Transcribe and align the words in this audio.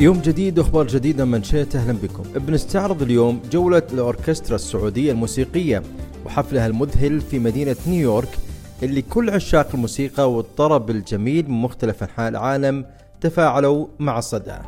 يوم 0.00 0.20
جديد 0.20 0.58
وأخبار 0.58 0.86
جديدة 0.86 1.24
من 1.24 1.42
شئت 1.42 1.76
أهلا 1.76 1.92
بكم. 1.92 2.22
بنستعرض 2.22 3.02
اليوم 3.02 3.40
جولة 3.52 3.82
الأوركسترا 3.92 4.54
السعودية 4.54 5.12
الموسيقية 5.12 5.82
وحفلها 6.26 6.66
المذهل 6.66 7.20
في 7.20 7.38
مدينة 7.38 7.76
نيويورك 7.86 8.38
اللي 8.82 9.02
كل 9.02 9.30
عشاق 9.30 9.68
الموسيقى 9.74 10.32
والطرب 10.32 10.90
الجميل 10.90 11.50
من 11.50 11.62
مختلف 11.62 12.02
أنحاء 12.02 12.28
العالم 12.28 12.84
تفاعلوا 13.20 13.86
مع 13.98 14.20
صدى. 14.20 14.58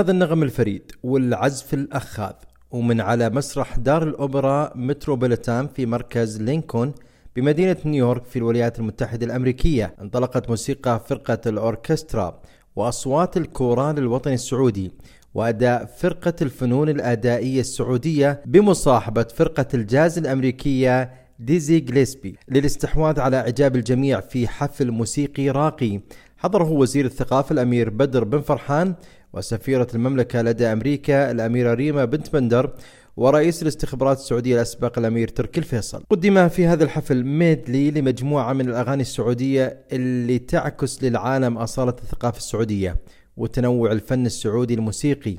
بهذا 0.00 0.12
النغم 0.12 0.42
الفريد 0.42 0.92
والعزف 1.02 1.74
الأخاذ 1.74 2.32
ومن 2.70 3.00
على 3.00 3.30
مسرح 3.30 3.78
دار 3.78 4.02
الأوبرا 4.02 4.72
متروبوليتان 4.74 5.68
في 5.68 5.86
مركز 5.86 6.42
لينكولن 6.42 6.92
بمدينة 7.36 7.76
نيويورك 7.84 8.24
في 8.24 8.36
الولايات 8.36 8.78
المتحدة 8.78 9.26
الأمريكية 9.26 9.94
انطلقت 10.00 10.48
موسيقى 10.48 11.04
فرقة 11.08 11.38
الأوركسترا 11.46 12.40
وأصوات 12.76 13.36
الكورال 13.36 13.98
الوطني 13.98 14.34
السعودي 14.34 14.92
وأداء 15.34 15.84
فرقة 15.84 16.34
الفنون 16.42 16.88
الأدائية 16.88 17.60
السعودية 17.60 18.42
بمصاحبة 18.46 19.26
فرقة 19.34 19.66
الجاز 19.74 20.18
الأمريكية 20.18 21.10
ديزي 21.38 21.80
جليسبي. 21.80 22.36
للاستحواذ 22.48 23.20
على 23.20 23.36
إعجاب 23.36 23.76
الجميع 23.76 24.20
في 24.20 24.48
حفل 24.48 24.90
موسيقي 24.90 25.50
راقي 25.50 26.00
حضره 26.40 26.70
وزير 26.70 27.04
الثقافة 27.04 27.52
الأمير 27.52 27.90
بدر 27.90 28.24
بن 28.24 28.40
فرحان 28.40 28.94
وسفيرة 29.32 29.86
المملكة 29.94 30.42
لدى 30.42 30.66
أمريكا 30.66 31.30
الأميرة 31.30 31.74
ريما 31.74 32.04
بنت 32.04 32.32
بندر 32.32 32.70
ورئيس 33.16 33.62
الاستخبارات 33.62 34.18
السعودية 34.18 34.54
الأسبق 34.54 34.98
الأمير 34.98 35.28
تركي 35.28 35.60
الفيصل. 35.60 36.02
قدم 36.10 36.48
في 36.48 36.66
هذا 36.66 36.84
الحفل 36.84 37.24
ميدلي 37.24 37.90
لمجموعة 37.90 38.52
من 38.52 38.68
الأغاني 38.68 39.02
السعودية 39.02 39.84
اللي 39.92 40.38
تعكس 40.38 41.02
للعالم 41.02 41.58
أصالة 41.58 41.94
الثقافة 42.02 42.38
السعودية 42.38 42.96
وتنوع 43.36 43.92
الفن 43.92 44.26
السعودي 44.26 44.74
الموسيقي. 44.74 45.36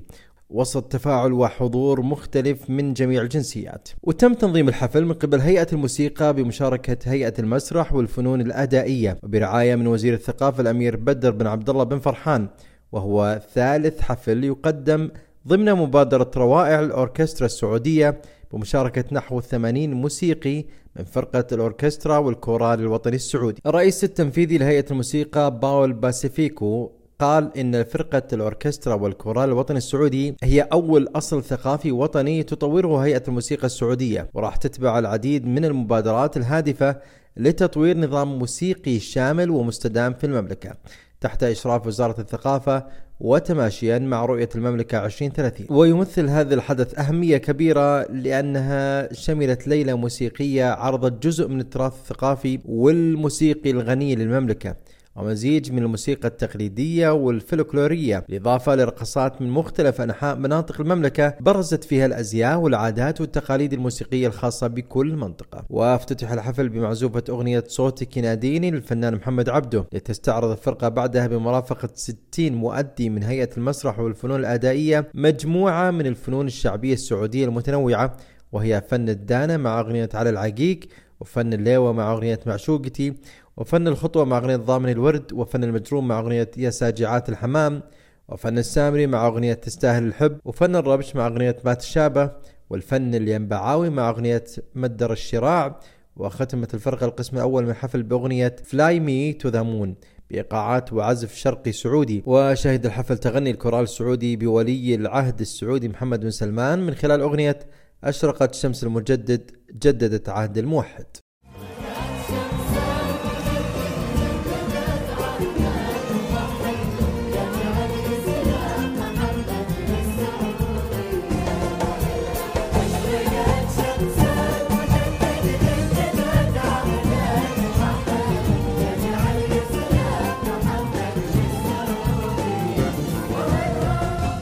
وسط 0.50 0.84
تفاعل 0.84 1.34
وحضور 1.34 2.02
مختلف 2.02 2.70
من 2.70 2.94
جميع 2.94 3.22
الجنسيات. 3.22 3.90
وتم 4.04 4.34
تنظيم 4.34 4.70
الحفل 4.70 5.06
من 5.06 5.14
قبل 5.14 5.40
هيئة 5.40 5.68
الموسيقى 5.74 6.34
بمشاركة 6.34 7.12
هيئة 7.12 7.34
المسرح 7.40 7.94
والفنون 7.94 8.42
الأدائية. 8.42 9.18
وبرعاية 9.24 9.76
من 9.76 9.88
وزير 9.88 10.14
الثقافة 10.14 10.62
الأمير 10.62 10.96
بدر 10.96 11.32
بن 11.32 11.48
عبد 11.48 11.70
الله 11.70 11.84
بن 11.84 12.00
فرحان. 12.00 12.48
وهو 12.92 13.42
ثالث 13.54 14.02
حفل 14.02 14.44
يقدم 14.44 15.10
ضمن 15.48 15.74
مبادرة 15.74 16.32
روائع 16.38 16.80
الأوركسترا 16.80 17.46
السعودية 17.46 18.22
بمشاركة 18.54 19.04
نحو 19.12 19.42
80 19.42 19.94
موسيقي 19.94 20.66
من 20.96 21.04
فرقة 21.04 21.46
الأوركسترا 21.52 22.18
والكورال 22.18 22.80
الوطني 22.80 23.16
السعودي. 23.16 23.62
الرئيس 23.66 24.04
التنفيذي 24.04 24.58
لهيئة 24.58 24.86
الموسيقى 24.92 25.60
باول 25.60 25.94
باسيفيكو 25.94 26.92
قال 27.20 27.58
إن 27.58 27.84
فرقة 27.84 28.24
الأوركسترا 28.34 28.94
والكورال 28.94 29.50
الوطني 29.50 29.78
السعودي 29.78 30.36
هي 30.44 30.62
أول 30.62 31.08
أصل 31.16 31.44
ثقافي 31.44 31.92
وطني 31.92 32.44
تطوره 32.44 32.98
هيئة 32.98 33.24
الموسيقى 33.28 33.66
السعودية 33.66 34.30
وراح 34.34 34.56
تتبع 34.56 35.00
العديد 35.00 35.48
من 35.48 35.66
المبادرات 35.66 36.38
الهادفة 36.38 36.96
لتطوير 37.38 37.98
نظام 37.98 38.40
موسيقي 38.40 39.00
شامل 39.00 39.50
ومستدام 39.50 40.14
في 40.14 40.24
المملكة. 40.24 40.74
تحت 41.22 41.44
إشراف 41.44 41.88
وزارة 41.88 42.22
الثقافة 42.22 42.88
وتماشيا 43.20 44.00
مع 44.00 44.26
رؤية 44.26 44.50
المملكة 44.56 45.06
2030 45.06 45.68
ويمثل 45.70 46.30
هذا 46.30 46.54
الحدث 46.54 47.00
أهمية 47.00 47.38
كبيرة 47.38 48.12
لأنها 48.12 49.14
شملت 49.14 49.68
ليلة 49.68 49.94
موسيقية 49.96 50.66
عرضت 50.66 51.24
جزء 51.24 51.48
من 51.48 51.60
التراث 51.60 51.94
الثقافي 51.94 52.60
والموسيقي 52.66 53.72
الغني 53.72 54.16
للمملكة. 54.16 54.76
ومزيج 55.16 55.72
من 55.72 55.84
الموسيقى 55.84 56.28
التقليدية 56.28 57.10
والفلكلورية 57.10 58.26
بالإضافة 58.30 58.76
لرقصات 58.76 59.42
من 59.42 59.50
مختلف 59.50 60.02
أنحاء 60.02 60.36
مناطق 60.36 60.82
المملكة 60.82 61.34
برزت 61.40 61.84
فيها 61.84 62.06
الأزياء 62.06 62.60
والعادات 62.60 63.22
والتقاليد 63.22 63.74
الموسيقية 63.74 64.28
الخاصة 64.28 64.68
بكل 64.68 65.16
منطقة. 65.16 65.66
وافتتح 65.70 66.32
الحفل 66.32 66.70
بمعزوفة 66.70 67.24
أغنية 67.30 67.64
صوتك 67.68 68.18
يناديني 68.18 68.72
للفنان 68.72 69.16
محمد 69.16 69.50
عبده 69.50 69.86
لتستعرض 69.94 70.50
الفرقة 70.52 70.90
بعدها 70.90 71.28
بمرافقة 71.28 71.90
60 71.96 72.52
مؤدي 72.52 73.10
من 73.10 73.24
هيئة 73.24 73.50
المسرح 73.58 74.00
والفنون 74.00 74.40
الأدائية 74.40 75.08
مجموعة 75.14 75.92
من 75.92 76.08
الفنون 76.08 76.48
الشعبية 76.48 76.94
السعودية 76.94 77.46
المتنوعة 77.46 78.18
وهي 78.52 78.82
فن 78.90 79.10
الدانة 79.10 79.58
مع 79.58 79.80
أغنية 79.80 80.10
على 80.14 80.30
العقيق 80.30 80.80
وفن 81.22 81.54
الليوة 81.54 81.92
مع 81.94 82.12
أغنية 82.12 82.40
معشوقتي 82.46 83.14
وفن 83.58 83.88
الخطوة 83.88 84.26
مع 84.26 84.38
أغنية 84.38 84.56
ضامي 84.56 84.90
الورد 84.90 85.34
وفن 85.34 85.64
المجرور 85.64 86.08
مع 86.08 86.20
أغنية 86.20 86.52
يا 86.58 86.70
ساجعات 86.70 87.30
الحمام 87.30 87.82
وفن 88.30 88.58
السامري 88.58 89.08
مع 89.08 89.28
أغنية 89.28 89.54
تستاهل 89.54 90.04
الحب 90.04 90.38
وفن 90.46 90.76
الربش 90.76 91.16
مع 91.16 91.28
أغنية 91.28 91.58
ما 91.66 91.74
تشابه 91.74 92.32
والفن 92.70 93.16
الينبعاوي 93.16 93.90
مع 93.90 94.10
أغنية 94.10 94.44
مد 94.76 95.12
الشراع 95.12 95.80
وختمت 96.16 96.74
الفرقة 96.74 97.06
القسم 97.06 97.38
الأول 97.38 97.64
من 97.64 97.70
الحفل 97.70 98.04
بأغنية 98.04 98.56
Fly 98.64 99.00
Me 99.00 99.34
to 99.34 99.50
the 99.50 99.62
Moon 99.62 99.96
بإيقاعات 100.30 100.94
وعزف 100.94 101.36
شرقي 101.36 101.72
سعودي. 101.72 102.24
وشهد 102.26 102.86
الحفل 102.86 103.18
تغني 103.18 103.52
الكورال 103.52 103.84
السعودي 103.84 104.36
بولي 104.36 104.96
العهد 104.96 105.40
السعودي 105.40 105.90
محمد 105.90 106.20
بن 106.20 106.30
سلمان 106.30 106.80
من 106.80 106.96
خلال 106.96 107.22
أغنية 107.22 107.60
أشرقت 108.04 108.56
شمس 108.56 108.84
المجدد 108.84 109.52
جددت 109.72 110.30
عهد 110.30 110.58
الموحد. 110.58 111.06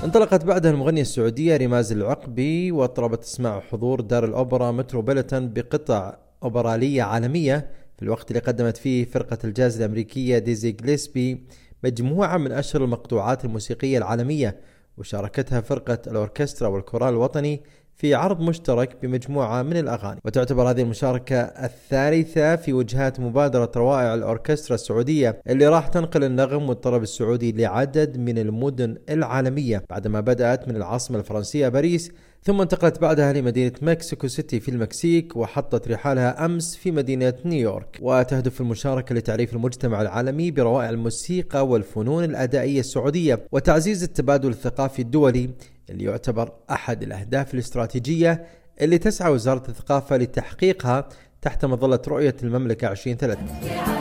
انطلقت 0.10 0.46
بعدها 0.46 0.72
المغنية 0.72 1.02
السعودية 1.02 1.58
رماز 1.58 1.92
العقبي 1.92 2.72
واطربت 2.72 3.24
اسماع 3.24 3.60
حضور 3.60 4.02
دار 4.02 4.26
الأوبرا 4.26 4.72
متروبوليتان 4.72 5.54
بقطع 5.54 6.18
أوبرالية 6.44 7.04
عالمية 7.04 7.70
في 7.98 8.04
الوقت 8.04 8.32
اللي 8.32 8.40
قدمت 8.40 8.78
فيه 8.78 9.06
فرقة 9.06 9.38
الجاز 9.44 9.82
الأمريكية 9.82 10.38
ديزي 10.38 10.72
جليسبي 10.72 11.44
مجموعة 11.84 12.38
من 12.38 12.52
أشهر 12.52 12.84
المقطوعات 12.84 13.46
الموسيقية 13.46 13.98
العالمية 13.98 14.60
وشاركتها 14.98 15.62
فرقة 15.62 16.00
الأوركسترا 16.08 16.68
والكورال 16.68 17.10
الوطني 17.10 17.62
في 18.00 18.14
عرض 18.14 18.42
مشترك 18.42 18.98
بمجموعة 19.02 19.64
من 19.64 19.78
الأغاني 19.78 20.20
وتعتبر 20.26 20.70
هذه 20.70 20.82
المشاركة 20.82 21.40
الثالثة 21.42 22.56
في 22.56 22.74
وجهات 22.74 23.20
مبادرة 23.20 23.72
روائع 23.76 24.14
الأوركسترا 24.14 24.76
السعودية 24.76 25.42
اللي 25.50 25.68
راح 25.68 25.88
تنقل 25.88 26.24
النغم 26.24 26.70
والطرب 26.70 27.04
السعودي 27.04 27.52
لعدد 27.52 28.18
من 28.18 28.38
المدن 28.38 28.98
العالمية. 29.10 29.84
بعدما 29.90 30.20
بدأت 30.20 30.68
من 30.68 30.76
العاصمة 30.76 31.20
الفرنسية 31.20 31.68
باريس 31.68 32.12
ثم 32.44 32.62
انتقلت 32.62 33.00
بعدها 33.02 33.34
لمدينة 33.34 33.72
مكسيكو 33.82 34.28
سيتي 34.28 34.60
في 34.60 34.70
المكسيك 34.70 35.36
وحطت 35.36 35.88
رحالها 35.88 36.46
أمس 36.46 36.76
في 36.76 36.92
مدينة 36.92 37.34
نيويورك. 37.46 38.00
وتهدف 38.02 38.62
المشاركة 38.62 39.16
لتعريف 39.16 39.54
المجتمع 39.54 40.02
العالمي 40.02 40.52
بروائع 40.52 40.90
الموسيقى 40.90 41.68
والفنون 41.68 42.24
الأدائية 42.24 42.80
السعودية 42.80 43.46
وتعزيز 43.52 44.04
التبادل 44.04 44.50
الثقافي 44.50 45.02
الدولي 45.02 45.50
اللي 45.90 46.04
يعتبر 46.04 46.52
أحد 46.72 47.04
الأهداف 47.04 47.54
الاستراتيجية 47.54 48.46
اللي 48.82 48.98
تسعى 48.98 49.32
وزارة 49.32 49.64
الثقافة 49.70 50.18
لتحقيقها 50.18 51.10
تحت 51.42 51.66
مظلة 51.66 52.02
رؤية 52.08 52.36
المملكة 52.44 52.92
2030 52.92 53.99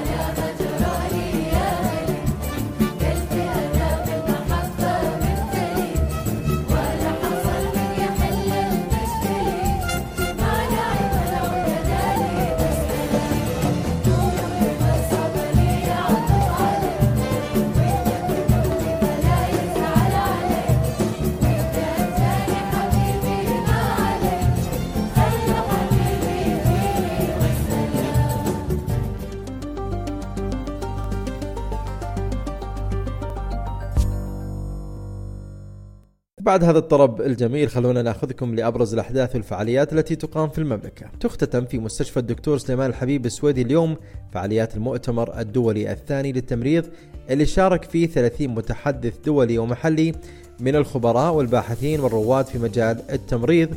بعد 36.48 36.64
هذا 36.64 36.78
الطرب 36.78 37.20
الجميل 37.20 37.68
خلونا 37.68 38.02
ناخذكم 38.02 38.54
لأبرز 38.54 38.94
الأحداث 38.94 39.34
والفعاليات 39.34 39.92
التي 39.92 40.16
تقام 40.16 40.48
في 40.48 40.58
المملكة. 40.58 41.06
تختتم 41.20 41.64
في 41.64 41.78
مستشفى 41.78 42.16
الدكتور 42.16 42.58
سليمان 42.58 42.90
الحبيب 42.90 43.26
السويدي 43.26 43.62
اليوم 43.62 43.96
فعاليات 44.32 44.76
المؤتمر 44.76 45.40
الدولي 45.40 45.92
الثاني 45.92 46.32
للتمريض 46.32 46.86
اللي 47.30 47.46
شارك 47.46 47.84
فيه 47.84 48.06
30 48.06 48.48
متحدث 48.48 49.18
دولي 49.26 49.58
ومحلي 49.58 50.12
من 50.60 50.76
الخبراء 50.76 51.34
والباحثين 51.34 52.00
والرواد 52.00 52.46
في 52.46 52.58
مجال 52.58 53.02
التمريض 53.12 53.68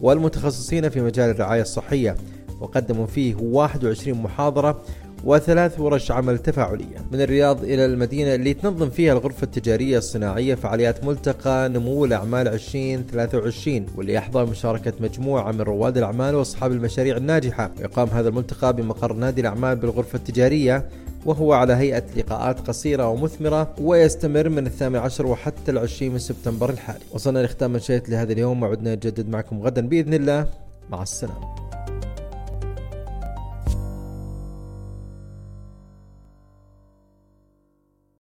والمتخصصين 0.00 0.88
في 0.88 1.00
مجال 1.00 1.30
الرعاية 1.30 1.62
الصحية 1.62 2.16
وقدموا 2.60 3.06
فيه 3.06 3.34
21 3.40 4.22
محاضرة 4.22 4.82
وثلاث 5.24 5.80
ورش 5.80 6.10
عمل 6.10 6.38
تفاعلية 6.38 6.96
من 7.12 7.20
الرياض 7.20 7.64
إلى 7.64 7.84
المدينة 7.84 8.34
اللي 8.34 8.54
تنظم 8.54 8.90
فيها 8.90 9.12
الغرفة 9.12 9.44
التجارية 9.44 9.98
الصناعية 9.98 10.54
فعاليات 10.54 11.04
ملتقى 11.04 11.68
نمو 11.68 12.04
الأعمال 12.04 12.48
2023 12.48 13.86
واللي 13.96 14.14
يحظى 14.14 14.44
مشاركة 14.44 14.92
مجموعة 15.00 15.52
من 15.52 15.60
رواد 15.60 15.96
الأعمال 15.96 16.34
وأصحاب 16.34 16.72
المشاريع 16.72 17.16
الناجحة. 17.16 17.70
ويقام 17.78 18.08
هذا 18.08 18.28
الملتقى 18.28 18.76
بمقر 18.76 19.12
نادي 19.12 19.40
الأعمال 19.40 19.76
بالغرفة 19.76 20.16
التجارية 20.16 20.88
وهو 21.26 21.52
على 21.52 21.72
هيئة 21.72 22.04
لقاءات 22.16 22.60
قصيرة 22.60 23.08
ومثمرة 23.08 23.74
ويستمر 23.80 24.48
من 24.48 24.66
الثامن 24.66 24.96
عشر 24.96 25.26
وحتى 25.26 25.70
العشرين 25.70 26.12
من 26.12 26.18
سبتمبر 26.18 26.70
الحالي. 26.70 27.04
وصلنا 27.12 27.38
لختام 27.38 27.76
الشيت 27.76 28.08
لهذا 28.08 28.32
اليوم. 28.32 28.62
وعدنا 28.62 28.94
نجدد 28.94 29.28
معكم 29.28 29.62
غدا 29.62 29.88
بإذن 29.88 30.14
الله. 30.14 30.46
مع 30.90 31.02
السلامة. 31.02 31.63